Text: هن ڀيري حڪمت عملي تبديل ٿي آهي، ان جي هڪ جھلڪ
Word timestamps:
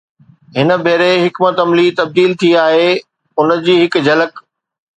هن 0.57 0.69
ڀيري 0.85 1.09
حڪمت 1.25 1.55
عملي 1.63 1.87
تبديل 1.99 2.31
ٿي 2.41 2.49
آهي، 2.65 2.89
ان 3.39 3.49
جي 3.65 3.75
هڪ 3.83 4.03
جھلڪ 4.07 4.31